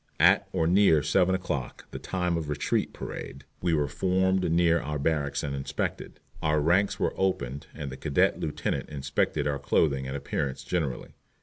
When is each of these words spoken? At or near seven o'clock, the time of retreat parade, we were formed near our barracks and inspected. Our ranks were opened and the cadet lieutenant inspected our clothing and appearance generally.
At 0.19 0.47
or 0.51 0.65
near 0.65 1.03
seven 1.03 1.35
o'clock, 1.35 1.85
the 1.91 1.99
time 1.99 2.35
of 2.35 2.49
retreat 2.49 2.91
parade, 2.91 3.43
we 3.61 3.75
were 3.75 3.87
formed 3.87 4.51
near 4.51 4.79
our 4.81 4.97
barracks 4.97 5.43
and 5.43 5.55
inspected. 5.55 6.19
Our 6.41 6.59
ranks 6.59 6.99
were 6.99 7.13
opened 7.15 7.67
and 7.75 7.91
the 7.91 7.97
cadet 7.97 8.39
lieutenant 8.39 8.89
inspected 8.89 9.45
our 9.45 9.59
clothing 9.59 10.07
and 10.07 10.17
appearance 10.17 10.63
generally. 10.63 11.13